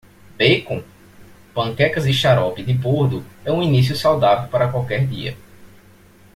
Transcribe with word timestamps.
Bacon? 0.39 0.79
panquecas 1.57 2.05
e 2.07 2.11
xarope 2.21 2.61
de 2.63 2.73
bordo 2.73 3.23
é 3.45 3.51
um 3.51 3.61
início 3.61 3.95
saudável 3.95 4.49
para 4.49 4.67
qualquer 4.69 5.05
dia. 5.05 5.37